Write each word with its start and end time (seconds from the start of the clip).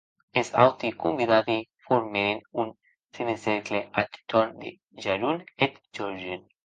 Es 0.41 0.47
auti 0.61 0.89
convidadi 1.03 1.57
formèren 1.89 2.41
un 2.63 2.69
semicercle 3.17 3.81
ath 4.03 4.13
torn 4.33 4.49
de 4.63 4.69
Jorun 5.05 5.39
e 5.67 5.73
Jorgen. 5.99 6.41